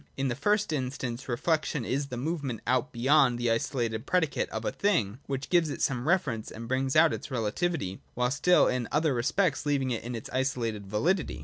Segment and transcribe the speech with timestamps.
[0.17, 1.25] In the first instance.
[1.25, 5.69] Reflec tion is that movement out beyond the isolated predicate of a thing which gives
[5.69, 10.03] it some reference, and brings out its relativity, while still in other respects leaving it
[10.15, 11.39] its isolated validity.